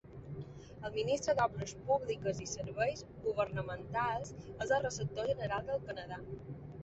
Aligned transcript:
El 0.87 0.93
ministre 0.93 1.33
d'obres 1.39 1.73
públiques 1.89 2.39
i 2.45 2.47
serveis 2.53 3.05
governamentals 3.27 4.33
és 4.65 4.73
el 4.79 4.83
receptor 4.89 5.29
general 5.35 5.69
del 5.69 5.85
Canadà. 5.91 6.19